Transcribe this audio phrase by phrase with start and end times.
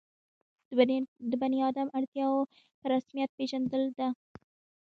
[1.29, 4.07] د بني آدم اړتیاوو په رسمیت پېژندل ده.